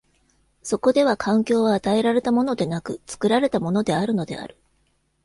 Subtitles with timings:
[0.63, 4.57] そこでは環境は与えられたものでなく、作られたものであるのである。